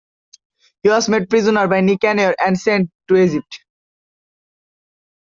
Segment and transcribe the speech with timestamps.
[0.81, 3.59] He was made prisoner by Nicanor and sent to Egypt.